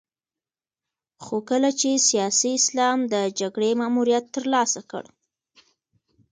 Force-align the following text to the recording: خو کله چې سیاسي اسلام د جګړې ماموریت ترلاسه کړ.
خو 1.23 1.37
کله 1.49 1.69
چې 1.79 1.89
سیاسي 2.09 2.49
اسلام 2.59 2.99
د 3.13 3.15
جګړې 3.39 3.71
ماموریت 3.81 4.25
ترلاسه 4.35 4.81
کړ. 4.91 5.03